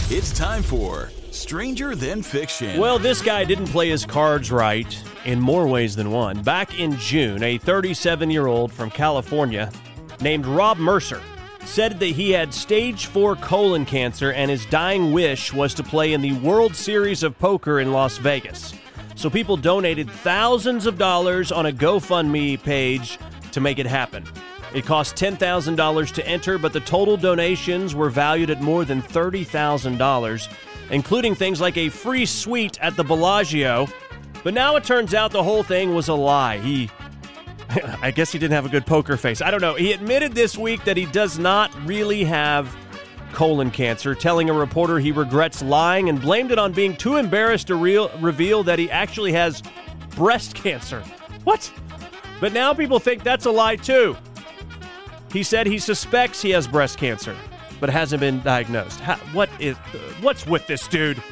It's 0.09 0.33
time 0.33 0.63
for 0.63 1.11
Stranger 1.37 1.95
Than 1.95 2.23
Fiction. 2.23 2.81
Well, 2.81 2.99
this 2.99 3.21
guy 3.21 3.45
didn't 3.45 3.67
play 3.67 3.91
his 3.91 4.07
cards 4.07 4.51
right 4.51 4.97
in 5.25 5.39
more 5.39 5.67
ways 5.69 5.95
than 5.95 6.11
one. 6.11 6.43
Back 6.43 6.81
in 6.81 6.97
June, 6.99 7.43
a 7.43 7.59
37 7.59 8.31
year 8.31 8.47
old 8.47 8.73
from 8.73 8.91
California 8.91 9.71
named 10.21 10.47
Rob 10.47 10.79
Mercer 10.79 11.21
said 11.65 12.01
that 12.01 12.07
he 12.07 12.31
had 12.31 12.55
stage 12.55 13.07
4 13.07 13.37
colon 13.37 13.85
cancer 13.85 14.33
and 14.33 14.51
his 14.51 14.65
dying 14.67 15.13
wish 15.13 15.53
was 15.53 15.75
to 15.75 15.83
play 15.83 16.13
in 16.13 16.23
the 16.23 16.33
World 16.35 16.75
Series 16.75 17.23
of 17.23 17.39
Poker 17.39 17.81
in 17.81 17.93
Las 17.93 18.19
Vegas. 18.19 18.73
So 19.15 19.29
people 19.29 19.57
donated 19.57 20.11
thousands 20.11 20.87
of 20.87 20.99
dollars 20.99 21.53
on 21.53 21.67
a 21.67 21.73
GoFundMe 21.73 22.63
page 22.63 23.19
to 23.53 23.61
make 23.61 23.79
it 23.79 23.87
happen. 23.87 24.25
It 24.75 24.85
cost 24.85 25.17
$10,000 25.17 26.13
to 26.13 26.27
enter, 26.27 26.59
but 26.59 26.73
the 26.73 26.81
total 26.81 27.17
donations 27.17 27.95
were 27.95 28.11
valued 28.11 28.51
at 28.51 28.61
more 28.61 28.85
than 28.85 29.01
$30,000, 29.01 30.49
including 30.91 31.35
things 31.35 31.61
like 31.61 31.77
a 31.77 31.89
free 31.89 32.27
suite 32.27 32.79
at 32.81 32.97
the 32.97 33.05
Bellagio. 33.05 33.89
But 34.45 34.55
now 34.55 34.77
it 34.77 34.85
turns 34.85 35.15
out 35.15 35.33
the 35.33 35.43
whole 35.43 35.63
thing 35.63 35.95
was 35.95 36.09
a 36.09 36.15
lie. 36.15 36.59
He 36.59 36.91
I 38.01 38.11
guess 38.11 38.33
he 38.33 38.39
didn't 38.39 38.55
have 38.55 38.67
a 38.67 38.69
good 38.69 38.87
poker 38.87 39.17
face. 39.17 39.43
I 39.43 39.51
don't 39.51 39.61
know. 39.61 39.75
He 39.75 39.93
admitted 39.93 40.33
this 40.33 40.57
week 40.57 40.85
that 40.85 40.97
he 40.97 41.07
does 41.07 41.39
not 41.39 41.75
really 41.87 42.25
have 42.25 42.75
colon 43.33 43.71
cancer, 43.71 44.15
telling 44.15 44.49
a 44.49 44.53
reporter 44.53 44.99
he 44.99 45.13
regrets 45.13 45.63
lying 45.63 46.09
and 46.09 46.21
blamed 46.21 46.53
it 46.53 46.59
on 46.59 46.73
being 46.73 46.97
too 46.97 47.17
embarrassed 47.17 47.67
to 47.67 47.75
real, 47.75 48.11
reveal 48.21 48.63
that 48.63 48.79
he 48.79 48.91
actually 48.91 49.33
has 49.33 49.63
breast 50.11 50.55
cancer. 50.55 51.01
What? 51.45 51.71
But 52.41 52.53
now 52.53 52.73
people 52.73 52.99
think 52.99 53.23
that's 53.23 53.47
a 53.47 53.51
lie 53.51 53.77
too. 53.77 54.17
He 55.33 55.43
said 55.43 55.67
he 55.67 55.79
suspects 55.79 56.41
he 56.41 56.51
has 56.51 56.67
breast 56.67 56.99
cancer, 56.99 57.37
but 57.81 57.91
hasn't 57.91 58.21
been 58.21 58.41
diagnosed. 58.43 59.01
How, 59.01 59.17
what 59.33 59.51
is 59.61 59.77
what's 60.21 60.47
with 60.47 60.67
this 60.67 60.87
dude? 60.89 61.23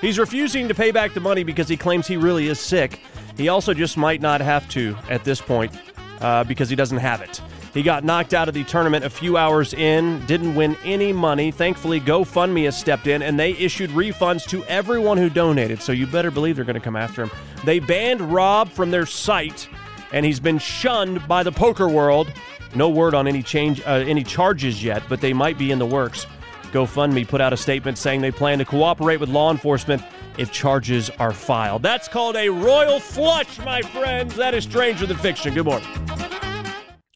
He's 0.00 0.18
refusing 0.18 0.68
to 0.68 0.74
pay 0.74 0.90
back 0.90 1.14
the 1.14 1.20
money 1.20 1.44
because 1.44 1.68
he 1.68 1.76
claims 1.76 2.06
he 2.06 2.16
really 2.16 2.48
is 2.48 2.58
sick. 2.58 3.00
He 3.36 3.48
also 3.48 3.72
just 3.72 3.96
might 3.96 4.20
not 4.20 4.40
have 4.40 4.68
to 4.70 4.96
at 5.08 5.24
this 5.24 5.40
point 5.40 5.72
uh, 6.20 6.44
because 6.44 6.68
he 6.68 6.76
doesn't 6.76 6.98
have 6.98 7.20
it. 7.20 7.40
He 7.72 7.82
got 7.82 8.04
knocked 8.04 8.34
out 8.34 8.48
of 8.48 8.54
the 8.54 8.64
tournament 8.64 9.04
a 9.04 9.10
few 9.10 9.38
hours 9.38 9.72
in, 9.72 10.24
didn't 10.26 10.54
win 10.54 10.76
any 10.84 11.12
money. 11.12 11.50
Thankfully, 11.50 12.00
GoFundMe 12.00 12.64
has 12.64 12.76
stepped 12.76 13.06
in 13.06 13.22
and 13.22 13.40
they 13.40 13.52
issued 13.52 13.90
refunds 13.90 14.46
to 14.48 14.62
everyone 14.64 15.16
who 15.16 15.30
donated. 15.30 15.80
So 15.80 15.92
you 15.92 16.06
better 16.06 16.30
believe 16.30 16.56
they're 16.56 16.66
going 16.66 16.74
to 16.74 16.80
come 16.80 16.96
after 16.96 17.22
him. 17.22 17.30
They 17.64 17.78
banned 17.78 18.20
Rob 18.20 18.68
from 18.70 18.90
their 18.90 19.06
site, 19.06 19.68
and 20.12 20.26
he's 20.26 20.40
been 20.40 20.58
shunned 20.58 21.26
by 21.26 21.42
the 21.42 21.52
poker 21.52 21.88
world. 21.88 22.30
No 22.74 22.88
word 22.88 23.14
on 23.14 23.28
any 23.28 23.42
change, 23.42 23.80
uh, 23.82 24.04
any 24.06 24.24
charges 24.24 24.82
yet, 24.82 25.02
but 25.08 25.20
they 25.20 25.32
might 25.32 25.58
be 25.58 25.70
in 25.70 25.78
the 25.78 25.86
works. 25.86 26.26
GoFundMe 26.72 27.28
put 27.28 27.40
out 27.40 27.52
a 27.52 27.56
statement 27.56 27.98
saying 27.98 28.22
they 28.22 28.30
plan 28.30 28.58
to 28.58 28.64
cooperate 28.64 29.18
with 29.18 29.28
law 29.28 29.50
enforcement 29.50 30.02
if 30.38 30.50
charges 30.50 31.10
are 31.18 31.32
filed. 31.32 31.82
That's 31.82 32.08
called 32.08 32.36
a 32.36 32.48
royal 32.48 32.98
flush, 32.98 33.58
my 33.58 33.82
friends. 33.82 34.34
That 34.36 34.54
is 34.54 34.64
stranger 34.64 35.04
than 35.04 35.18
fiction. 35.18 35.52
Good 35.52 35.66
morning. 35.66 35.88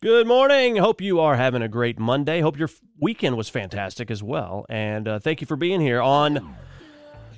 Good 0.02 0.26
morning. 0.26 0.76
Hope 0.76 1.00
you 1.00 1.20
are 1.20 1.36
having 1.36 1.62
a 1.62 1.68
great 1.68 1.98
Monday. 1.98 2.42
Hope 2.42 2.58
your 2.58 2.68
weekend 3.00 3.36
was 3.38 3.48
fantastic 3.48 4.10
as 4.10 4.22
well. 4.22 4.66
And 4.68 5.08
uh, 5.08 5.18
thank 5.18 5.40
you 5.40 5.46
for 5.46 5.56
being 5.56 5.80
here 5.80 6.02
on 6.02 6.54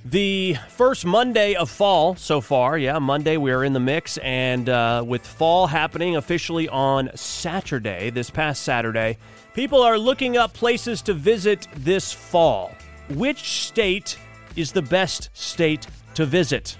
the 0.05 0.55
first 0.69 1.05
Monday 1.05 1.55
of 1.55 1.69
fall 1.69 2.15
so 2.15 2.41
far. 2.41 2.77
Yeah, 2.77 2.99
Monday 2.99 3.37
we 3.37 3.51
are 3.51 3.63
in 3.63 3.73
the 3.73 3.79
mix. 3.79 4.17
And 4.19 4.69
uh, 4.69 5.03
with 5.05 5.25
fall 5.25 5.67
happening 5.67 6.15
officially 6.15 6.67
on 6.69 7.09
Saturday, 7.15 8.09
this 8.09 8.29
past 8.29 8.63
Saturday, 8.63 9.17
people 9.53 9.81
are 9.81 9.97
looking 9.97 10.37
up 10.37 10.53
places 10.53 11.01
to 11.03 11.13
visit 11.13 11.67
this 11.75 12.11
fall. 12.13 12.71
Which 13.09 13.49
state 13.67 14.17
is 14.55 14.71
the 14.71 14.81
best 14.81 15.29
state 15.33 15.87
to 16.15 16.25
visit? 16.25 16.77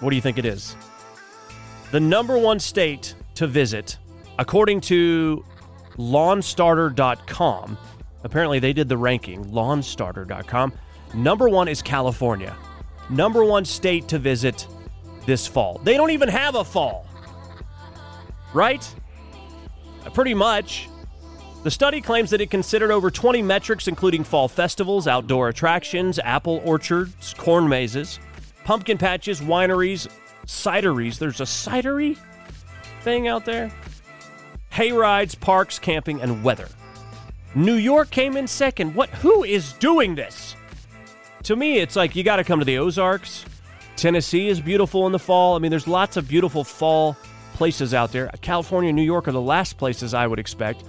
What 0.00 0.10
do 0.10 0.16
you 0.16 0.22
think 0.22 0.38
it 0.38 0.44
is? 0.44 0.76
The 1.90 2.00
number 2.00 2.36
one 2.36 2.60
state 2.60 3.14
to 3.36 3.46
visit, 3.46 3.96
according 4.38 4.82
to 4.82 5.44
lawnstarter.com, 5.96 7.78
apparently 8.26 8.58
they 8.58 8.72
did 8.72 8.88
the 8.88 8.98
ranking, 8.98 9.44
lawnstarter.com. 9.46 10.72
Number 11.14 11.48
one 11.48 11.68
is 11.68 11.80
California. 11.80 12.54
Number 13.08 13.44
one 13.44 13.64
state 13.64 14.08
to 14.08 14.18
visit 14.18 14.66
this 15.24 15.46
fall. 15.46 15.80
They 15.84 15.96
don't 15.96 16.10
even 16.10 16.28
have 16.28 16.56
a 16.56 16.64
fall, 16.64 17.06
right? 18.52 18.86
Uh, 20.04 20.10
pretty 20.10 20.34
much. 20.34 20.88
The 21.62 21.70
study 21.70 22.00
claims 22.00 22.30
that 22.30 22.40
it 22.40 22.50
considered 22.50 22.90
over 22.90 23.10
20 23.10 23.42
metrics, 23.42 23.88
including 23.88 24.22
fall 24.22 24.46
festivals, 24.48 25.08
outdoor 25.08 25.48
attractions, 25.48 26.18
apple 26.20 26.60
orchards, 26.64 27.34
corn 27.34 27.68
mazes, 27.68 28.20
pumpkin 28.64 28.98
patches, 28.98 29.40
wineries, 29.40 30.08
cideries. 30.46 31.18
There's 31.18 31.40
a 31.40 31.44
cidery 31.44 32.18
thing 33.02 33.26
out 33.26 33.44
there. 33.44 33.72
Hay 34.70 34.92
rides, 34.92 35.34
parks, 35.34 35.78
camping, 35.78 36.20
and 36.20 36.44
weather. 36.44 36.68
New 37.56 37.76
York 37.76 38.10
came 38.10 38.36
in 38.36 38.46
second. 38.46 38.94
What? 38.94 39.08
Who 39.08 39.42
is 39.42 39.72
doing 39.72 40.14
this? 40.14 40.54
To 41.44 41.56
me, 41.56 41.78
it's 41.78 41.96
like 41.96 42.14
you 42.14 42.22
got 42.22 42.36
to 42.36 42.44
come 42.44 42.58
to 42.58 42.66
the 42.66 42.76
Ozarks. 42.76 43.46
Tennessee 43.96 44.48
is 44.48 44.60
beautiful 44.60 45.06
in 45.06 45.12
the 45.12 45.18
fall. 45.18 45.56
I 45.56 45.58
mean, 45.58 45.70
there's 45.70 45.88
lots 45.88 46.18
of 46.18 46.28
beautiful 46.28 46.64
fall 46.64 47.16
places 47.54 47.94
out 47.94 48.12
there. 48.12 48.28
California 48.42 48.92
New 48.92 49.00
York 49.02 49.26
are 49.26 49.32
the 49.32 49.40
last 49.40 49.78
places 49.78 50.12
I 50.12 50.26
would 50.26 50.38
expect. 50.38 50.84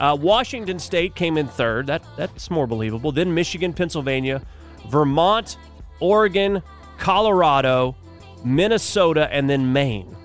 Uh, 0.00 0.16
Washington 0.20 0.80
State 0.80 1.14
came 1.14 1.38
in 1.38 1.46
third. 1.46 1.86
That 1.86 2.02
that's 2.16 2.50
more 2.50 2.66
believable. 2.66 3.12
Then 3.12 3.32
Michigan, 3.32 3.72
Pennsylvania, 3.72 4.42
Vermont, 4.88 5.56
Oregon, 6.00 6.64
Colorado, 6.98 7.94
Minnesota, 8.44 9.32
and 9.32 9.48
then 9.48 9.72
Maine. 9.72 10.16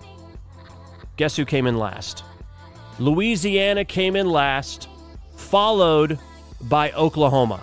Guess 1.17 1.35
who 1.35 1.45
came 1.45 1.67
in 1.67 1.77
last? 1.77 2.23
Louisiana 2.97 3.85
came 3.85 4.15
in 4.15 4.27
last, 4.27 4.88
followed 5.53 6.17
by 6.62 6.91
Oklahoma. 6.93 7.62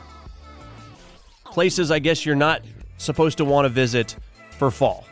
Places 1.45 1.91
I 1.91 1.99
guess 1.99 2.25
you're 2.25 2.37
not 2.37 2.63
supposed 2.99 3.37
to 3.39 3.45
want 3.45 3.65
to 3.65 3.69
visit 3.69 4.15
for 4.53 4.71
fall. 4.71 5.05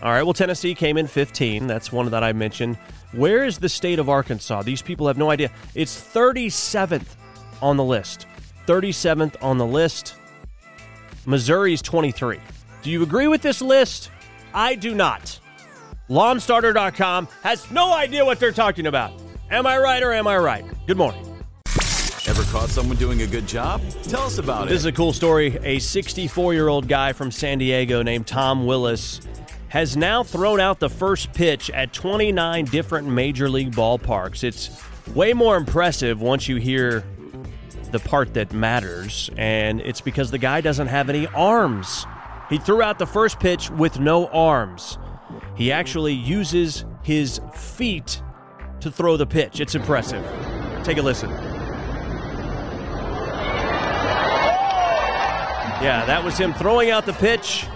All 0.00 0.12
right, 0.12 0.22
well, 0.22 0.32
Tennessee 0.32 0.76
came 0.76 0.96
in 0.96 1.08
15. 1.08 1.66
That's 1.66 1.90
one 1.90 2.08
that 2.12 2.22
I 2.22 2.34
mentioned. 2.34 2.76
Where 3.10 3.44
is 3.44 3.58
the 3.58 3.68
state 3.68 3.98
of 3.98 4.08
Arkansas? 4.08 4.62
These 4.62 4.80
people 4.80 5.08
have 5.08 5.18
no 5.18 5.28
idea. 5.28 5.50
It's 5.74 6.00
37th 6.00 7.16
on 7.60 7.76
the 7.76 7.84
list. 7.84 8.28
37th 8.68 9.34
on 9.42 9.58
the 9.58 9.66
list. 9.66 10.14
Missouri's 11.26 11.82
23. 11.82 12.38
Do 12.82 12.92
you 12.92 13.02
agree 13.02 13.26
with 13.26 13.42
this 13.42 13.60
list? 13.60 14.12
I 14.54 14.76
do 14.76 14.94
not. 14.94 15.40
LawnStarter.com 16.08 17.26
has 17.42 17.68
no 17.72 17.92
idea 17.92 18.24
what 18.24 18.38
they're 18.38 18.52
talking 18.52 18.86
about. 18.86 19.20
Am 19.50 19.66
I 19.66 19.78
right 19.78 20.00
or 20.04 20.12
am 20.12 20.28
I 20.28 20.36
right? 20.36 20.64
Good 20.86 20.96
morning. 20.96 21.31
Caught 22.52 22.68
someone 22.68 22.98
doing 22.98 23.22
a 23.22 23.26
good 23.26 23.46
job? 23.46 23.80
Tell 24.02 24.24
us 24.24 24.36
about 24.36 24.66
it. 24.66 24.68
This 24.68 24.80
is 24.80 24.84
a 24.84 24.92
cool 24.92 25.14
story. 25.14 25.58
A 25.62 25.78
64 25.78 26.52
year 26.52 26.68
old 26.68 26.86
guy 26.86 27.14
from 27.14 27.30
San 27.30 27.56
Diego 27.56 28.02
named 28.02 28.26
Tom 28.26 28.66
Willis 28.66 29.22
has 29.68 29.96
now 29.96 30.22
thrown 30.22 30.60
out 30.60 30.78
the 30.78 30.90
first 30.90 31.32
pitch 31.32 31.70
at 31.70 31.94
29 31.94 32.66
different 32.66 33.08
major 33.08 33.48
league 33.48 33.72
ballparks. 33.72 34.44
It's 34.44 34.68
way 35.14 35.32
more 35.32 35.56
impressive 35.56 36.20
once 36.20 36.46
you 36.46 36.56
hear 36.56 37.02
the 37.90 37.98
part 38.00 38.34
that 38.34 38.52
matters, 38.52 39.30
and 39.38 39.80
it's 39.80 40.02
because 40.02 40.30
the 40.30 40.36
guy 40.36 40.60
doesn't 40.60 40.88
have 40.88 41.08
any 41.08 41.26
arms. 41.28 42.06
He 42.50 42.58
threw 42.58 42.82
out 42.82 42.98
the 42.98 43.06
first 43.06 43.40
pitch 43.40 43.70
with 43.70 43.98
no 43.98 44.26
arms. 44.26 44.98
He 45.54 45.72
actually 45.72 46.12
uses 46.12 46.84
his 47.02 47.40
feet 47.54 48.22
to 48.80 48.90
throw 48.90 49.16
the 49.16 49.26
pitch. 49.26 49.58
It's 49.58 49.74
impressive. 49.74 50.22
Take 50.84 50.98
a 50.98 51.02
listen. 51.02 51.30
Yeah, 55.82 56.04
that 56.06 56.22
was 56.22 56.38
him 56.38 56.54
throwing 56.54 56.90
out 56.90 57.06
the 57.06 57.12
pitch 57.12 57.66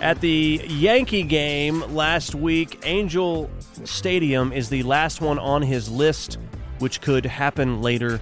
at 0.00 0.20
the 0.20 0.60
Yankee 0.66 1.22
game 1.22 1.80
last 1.94 2.34
week. 2.34 2.80
Angel 2.84 3.48
Stadium 3.84 4.52
is 4.52 4.68
the 4.68 4.82
last 4.82 5.20
one 5.20 5.38
on 5.38 5.62
his 5.62 5.88
list, 5.88 6.38
which 6.80 7.00
could 7.00 7.24
happen 7.24 7.82
later 7.82 8.20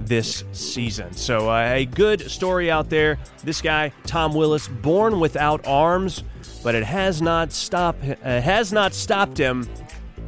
this 0.00 0.44
season. 0.52 1.12
So, 1.12 1.50
uh, 1.50 1.72
a 1.74 1.84
good 1.84 2.30
story 2.30 2.70
out 2.70 2.88
there. 2.88 3.18
This 3.44 3.60
guy, 3.60 3.92
Tom 4.06 4.32
Willis, 4.32 4.66
born 4.66 5.20
without 5.20 5.66
arms, 5.66 6.24
but 6.62 6.74
it 6.74 6.84
has 6.84 7.20
not 7.20 7.52
stopped 7.52 8.02
uh, 8.02 8.40
has 8.40 8.72
not 8.72 8.94
stopped 8.94 9.36
him 9.36 9.68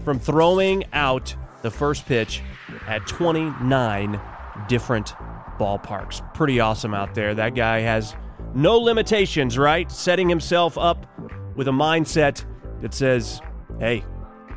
from 0.04 0.18
throwing 0.18 0.84
out 0.92 1.34
the 1.62 1.70
first 1.70 2.04
pitch 2.04 2.42
at 2.86 3.06
29 3.06 4.20
different 4.68 5.14
ballparks. 5.60 6.22
Pretty 6.34 6.58
awesome 6.58 6.94
out 6.94 7.14
there. 7.14 7.34
That 7.34 7.54
guy 7.54 7.80
has 7.80 8.16
no 8.54 8.78
limitations, 8.78 9.58
right? 9.58 9.90
Setting 9.92 10.28
himself 10.28 10.78
up 10.78 11.06
with 11.54 11.68
a 11.68 11.72
mindset 11.72 12.44
that 12.80 12.94
says, 12.94 13.40
hey, 13.78 14.04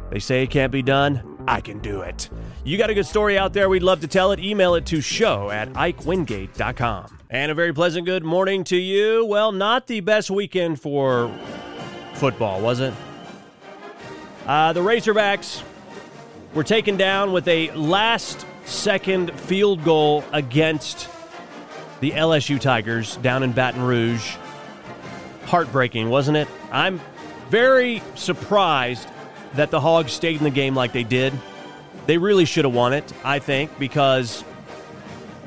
they 0.10 0.20
say 0.20 0.44
it 0.44 0.50
can't 0.50 0.72
be 0.72 0.82
done. 0.82 1.44
I 1.48 1.60
can 1.60 1.80
do 1.80 2.02
it. 2.02 2.30
You 2.64 2.78
got 2.78 2.90
a 2.90 2.94
good 2.94 3.06
story 3.06 3.38
out 3.38 3.52
there. 3.52 3.68
We'd 3.68 3.84
love 3.84 4.00
to 4.02 4.08
tell 4.08 4.32
it. 4.32 4.40
Email 4.40 4.76
it 4.76 4.86
to 4.88 5.02
show 5.02 5.50
at 5.50 5.74
ikewingate.com. 5.74 7.20
And 7.30 7.52
a 7.52 7.56
very 7.56 7.74
pleasant 7.74 8.06
good 8.06 8.24
morning 8.24 8.64
to 8.66 8.78
you. 8.78 9.26
Well, 9.26 9.52
not 9.52 9.88
the 9.88 10.00
best 10.00 10.32
weekend 10.32 10.80
for 10.80 11.30
football, 12.14 12.62
was 12.62 12.80
it? 12.80 12.94
Uh, 14.46 14.72
the 14.72 14.80
Razorbacks 14.80 15.64
were 16.54 16.64
taken 16.64 16.96
down 16.96 17.32
with 17.32 17.48
a 17.48 17.72
last 17.72 18.46
second 18.66 19.38
field 19.40 19.84
goal 19.84 20.24
against 20.32 21.10
the 22.00 22.12
LSU 22.12 22.60
Tigers 22.60 23.18
down 23.18 23.44
in 23.44 23.52
Baton 23.52 23.82
Rouge. 23.82 24.36
Heartbreaking, 25.46 26.10
wasn't 26.10 26.38
it? 26.38 26.48
I'm 26.72 27.02
very 27.50 28.02
surprised 28.16 29.08
that 29.54 29.72
the 29.72 29.80
Hogs 29.80 30.12
stayed 30.12 30.38
in 30.38 30.44
the 30.44 30.50
game 30.50 30.76
like 30.76 30.94
they 30.94 31.04
did. 31.04 31.34
They 32.06 32.18
really 32.18 32.46
should 32.46 32.66
have 32.66 32.74
won 32.74 32.94
it, 32.94 33.14
I 33.24 33.40
think, 33.40 33.78
because 33.80 34.44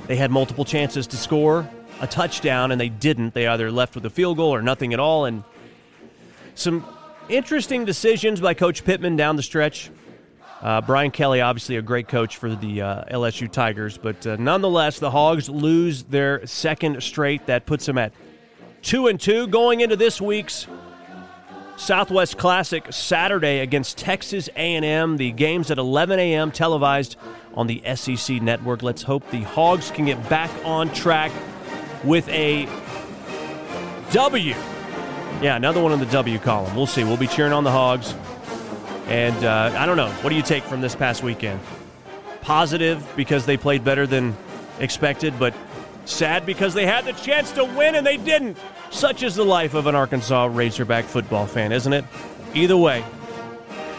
they 0.07 0.17
had 0.17 0.31
multiple 0.31 0.65
chances 0.65 1.07
to 1.09 1.17
score 1.17 1.69
a 2.01 2.07
touchdown 2.07 2.71
and 2.73 2.81
they 2.81 2.89
didn't. 2.89 3.35
They 3.35 3.47
either 3.47 3.71
left 3.71 3.95
with 3.95 4.07
a 4.07 4.11
field 4.11 4.37
goal 4.37 4.55
or 4.55 4.63
nothing 4.63 4.93
at 4.93 5.01
all. 5.01 5.25
And 5.25 5.45
some 6.55 6.87
interesting 7.29 7.85
decisions 7.85 8.41
by 8.41 8.55
Coach 8.55 8.85
Pittman 8.85 9.17
down 9.17 9.37
the 9.37 9.43
stretch. 9.43 9.91
Uh, 10.63 10.81
Brian 10.81 11.11
Kelly, 11.11 11.41
obviously 11.41 11.77
a 11.77 11.83
great 11.83 12.09
coach 12.09 12.39
for 12.39 12.55
the 12.55 12.81
uh, 12.81 13.05
LSU 13.05 13.51
Tigers, 13.51 13.99
but 13.99 14.27
uh, 14.27 14.37
nonetheless, 14.37 14.99
the 14.99 15.11
Hogs 15.11 15.49
lose 15.49 16.05
their 16.05 16.47
second 16.47 17.03
straight. 17.03 17.47
That 17.47 17.67
puts 17.67 17.87
them 17.87 17.99
at 17.99 18.13
two 18.83 19.07
and 19.07 19.21
two 19.21 19.47
going 19.49 19.81
into 19.81 19.97
this 19.97 20.21
week's 20.21 20.67
Southwest 21.77 22.39
Classic 22.39 22.91
Saturday 22.91 23.59
against 23.59 23.99
Texas 23.99 24.49
A&M. 24.57 25.19
The 25.19 25.31
game's 25.33 25.71
at 25.71 25.77
11 25.77 26.19
a.m. 26.19 26.51
televised 26.51 27.17
on 27.55 27.67
the 27.67 27.83
SEC 27.95 28.41
network. 28.41 28.83
Let's 28.83 29.03
hope 29.03 29.31
the 29.31 29.43
Hogs 29.43 29.91
can 29.91 30.07
get 30.07 30.27
back 30.29 30.51
on 30.65 30.93
track 30.95 31.33
with 32.03 32.27
a 32.31 32.67
W. 34.13 34.55
Yeah, 35.43 35.57
another 35.57 35.83
one 35.83 35.93
in 35.93 35.99
the 35.99 36.07
W 36.07 36.39
column. 36.39 36.75
We'll 36.75 36.87
see. 36.87 37.05
We'll 37.05 37.19
be 37.19 37.27
cheering 37.27 37.53
on 37.53 37.63
the 37.63 37.71
Hogs. 37.71 38.15
And 39.07 39.45
uh, 39.45 39.73
I 39.77 39.87
don't 39.87 39.97
know. 39.97 40.11
What 40.11 40.31
do 40.31 40.37
you 40.37 40.43
take 40.43 40.65
from 40.65 40.81
this 40.81 40.95
past 40.95 41.23
weekend? 41.23 41.61
Positive 42.41 43.07
because 43.17 43.47
they 43.47 43.57
played 43.57 43.85
better 43.85 44.07
than 44.07 44.37
expected, 44.81 45.39
but 45.39 45.55
sad 46.05 46.47
because 46.47 46.75
they 46.75 46.87
had 46.87 47.05
the 47.05 47.13
chance 47.13 47.53
to 47.53 47.65
win 47.65 47.95
and 47.95 48.07
they 48.07 48.17
didn't. 48.17 48.57
Such 48.91 49.23
is 49.23 49.35
the 49.35 49.45
life 49.45 49.75
of 49.75 49.87
an 49.87 49.95
Arkansas 49.95 50.47
Razorback 50.47 51.05
football 51.05 51.47
fan, 51.47 51.73
isn't 51.73 51.93
it? 51.93 52.05
Either 52.55 52.77
way, 52.77 53.05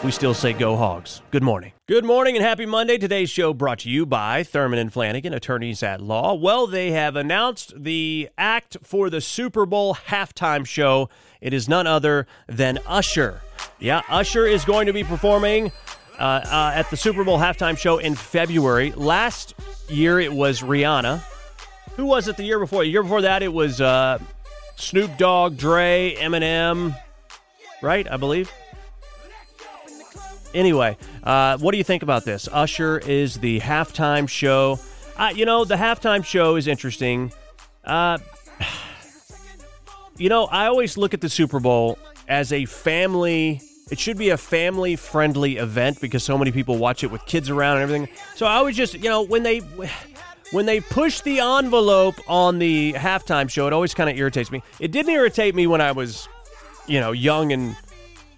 we 0.04 0.12
still 0.12 0.34
say 0.34 0.54
go 0.54 0.76
Hogs. 0.76 1.22
Good 1.32 1.44
morning. 1.44 1.72
Good 1.88 2.06
morning 2.06 2.36
and 2.36 2.46
happy 2.46 2.66
Monday. 2.66 2.98
Today's 2.98 3.30
show 3.30 3.54
brought 3.54 3.80
to 3.80 3.90
you 3.90 4.06
by 4.06 4.44
Thurman 4.44 4.80
and 4.80 4.92
Flanagan, 4.94 5.34
attorneys 5.34 5.82
at 5.82 6.02
law. 6.02 6.34
Well, 6.34 6.68
they 6.68 6.92
have 6.92 7.16
announced 7.16 7.74
the 7.76 8.30
act 8.38 8.78
for 8.84 9.10
the 9.10 9.22
Super 9.22 9.66
Bowl 9.66 9.96
halftime 9.96 10.66
show. 10.66 11.10
It 11.42 11.54
is 11.54 11.68
none 11.68 11.88
other 11.88 12.28
than 12.48 12.80
Usher. 12.86 13.42
Yeah, 13.80 14.02
Usher 14.10 14.46
is 14.46 14.66
going 14.66 14.88
to 14.88 14.94
be 14.94 15.04
performing 15.04 15.72
uh, 16.20 16.42
uh, 16.46 16.72
at 16.76 16.90
the 16.90 16.98
Super 16.98 17.24
Bowl 17.24 17.40
halftime 17.40 17.78
show 17.78 17.98
in 17.98 18.16
February. 18.16 18.92
Last 18.92 19.56
year 19.90 20.20
it 20.20 20.34
was 20.34 20.62
Rihanna. 20.62 21.24
Who 21.96 22.06
was 22.06 22.28
it 22.28 22.38
the 22.38 22.44
year 22.44 22.60
before? 22.60 22.84
The 22.84 22.90
year 22.90 23.04
before 23.04 23.22
that 23.22 23.42
it 23.42 23.52
was 23.54 23.82
uh, 23.82 24.20
Snoop 24.76 25.18
Dogg, 25.18 25.58
Dre, 25.58 26.16
Eminem, 26.20 26.96
right? 27.82 28.10
I 28.12 28.18
believe. 28.18 28.52
Anyway, 30.58 30.98
uh, 31.24 31.56
what 31.60 31.72
do 31.72 31.78
you 31.78 31.84
think 31.84 32.02
about 32.02 32.26
this? 32.26 32.50
Usher 32.52 32.98
is 32.98 33.36
the 33.36 33.60
halftime 33.60 34.28
show. 34.28 34.80
Uh, 35.16 35.32
you 35.36 35.46
know, 35.46 35.66
the 35.66 35.76
halftime 35.76 36.26
show 36.26 36.56
is 36.56 36.66
interesting. 36.66 37.32
Uh, 37.86 38.18
you 40.18 40.30
know, 40.30 40.46
I 40.46 40.66
always 40.66 40.98
look 40.98 41.14
at 41.14 41.22
the 41.22 41.30
Super 41.30 41.60
Bowl 41.60 42.00
as 42.28 42.52
a 42.52 42.66
family. 42.66 43.62
It 43.92 44.00
should 44.00 44.18
be 44.18 44.32
a 44.32 44.38
family 44.38 44.96
friendly 44.96 45.58
event 45.58 46.02
because 46.02 46.24
so 46.24 46.40
many 46.40 46.52
people 46.52 46.78
watch 46.78 47.04
it 47.04 47.12
with 47.12 47.24
kids 47.28 47.52
around 47.52 47.78
and 47.78 47.84
everything. 47.84 48.18
So 48.36 48.48
I 48.48 48.56
always 48.56 48.76
just, 48.76 48.96
you 48.96 49.10
know, 49.10 49.22
when 49.22 49.44
they 49.44 49.60
when 50.52 50.66
they 50.66 50.80
push 50.80 51.22
the 51.22 51.40
envelope 51.40 52.16
on 52.28 52.58
the 52.58 52.94
halftime 52.94 53.48
show, 53.48 53.68
it 53.68 53.74
always 53.74 53.94
kind 53.94 54.10
of 54.10 54.18
irritates 54.18 54.50
me. 54.50 54.64
It 54.80 54.92
didn't 54.92 55.12
irritate 55.12 55.54
me 55.54 55.68
when 55.68 55.82
I 55.82 55.92
was, 55.92 56.28
you 56.88 57.00
know, 57.00 57.12
young 57.12 57.52
and 57.54 57.76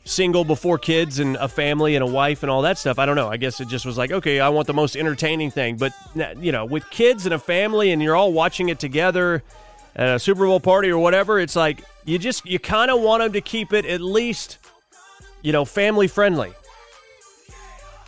single 0.09 0.43
before 0.43 0.77
kids 0.77 1.19
and 1.19 1.35
a 1.37 1.47
family 1.47 1.95
and 1.95 2.03
a 2.03 2.07
wife 2.07 2.41
and 2.43 2.49
all 2.49 2.63
that 2.63 2.77
stuff. 2.77 2.97
I 2.97 3.05
don't 3.05 3.15
know. 3.15 3.29
I 3.29 3.37
guess 3.37 3.61
it 3.61 3.67
just 3.67 3.85
was 3.85 3.97
like, 3.97 4.11
okay, 4.11 4.39
I 4.39 4.49
want 4.49 4.67
the 4.67 4.73
most 4.73 4.97
entertaining 4.97 5.51
thing. 5.51 5.77
But, 5.77 5.93
you 6.39 6.51
know, 6.51 6.65
with 6.65 6.89
kids 6.89 7.25
and 7.25 7.33
a 7.33 7.39
family 7.39 7.91
and 7.91 8.01
you're 8.01 8.15
all 8.15 8.33
watching 8.33 8.69
it 8.69 8.79
together 8.79 9.43
at 9.95 10.15
a 10.15 10.19
Super 10.19 10.45
Bowl 10.45 10.59
party 10.59 10.89
or 10.89 10.97
whatever, 10.97 11.39
it's 11.39 11.55
like 11.55 11.83
you 12.05 12.17
just, 12.17 12.45
you 12.45 12.57
kind 12.59 12.89
of 12.89 13.01
want 13.01 13.21
them 13.21 13.33
to 13.33 13.41
keep 13.41 13.71
it 13.71 13.85
at 13.85 14.01
least, 14.01 14.57
you 15.41 15.51
know, 15.51 15.63
family 15.63 16.07
friendly. 16.07 16.53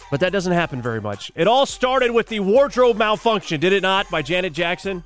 But 0.10 0.20
that 0.20 0.32
doesn't 0.32 0.54
happen 0.54 0.82
very 0.82 1.00
much. 1.00 1.32
It 1.36 1.48
all 1.48 1.66
started 1.66 2.12
with 2.12 2.28
the 2.28 2.42
wardrobe 2.42 2.98
malfunction, 2.98 3.62
did 3.62 3.72
it 3.72 3.82
not, 3.82 4.10
by 4.10 4.22
Janet 4.22 4.54
Jackson? 4.54 5.04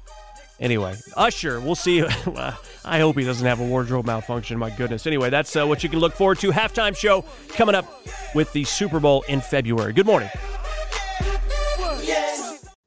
Anyway, 0.59 0.95
Usher, 1.15 1.59
we'll 1.59 1.75
see. 1.75 2.03
I 2.85 2.99
hope 2.99 3.17
he 3.17 3.25
doesn't 3.25 3.45
have 3.45 3.59
a 3.59 3.65
wardrobe 3.65 4.05
malfunction. 4.05 4.57
My 4.57 4.69
goodness. 4.69 5.07
Anyway, 5.07 5.29
that's 5.29 5.55
uh, 5.55 5.65
what 5.65 5.83
you 5.83 5.89
can 5.89 5.99
look 5.99 6.13
forward 6.13 6.39
to. 6.39 6.51
Halftime 6.51 6.95
show 6.95 7.25
coming 7.49 7.75
up 7.75 8.07
with 8.35 8.51
the 8.53 8.63
Super 8.63 8.99
Bowl 8.99 9.23
in 9.27 9.41
February. 9.41 9.91
Good 9.93 10.05
morning. 10.05 10.29